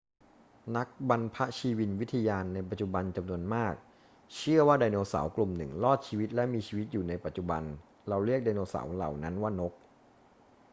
[0.77, 3.73] นักบรรพชีวินวิทยาในปัจจุบันจำนวนมาก
[4.35, 7.63] เชื่อว่าไดโนเสาร์กลุ่มหนึ่งรอดชีวิตและมีชีวิตอยู่ในปัจจุบัน
[8.07, 9.73] เราเรียกไดโนเสาร์เหล่านั้นว่านก